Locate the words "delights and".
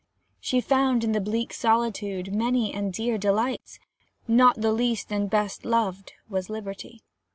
3.19-4.35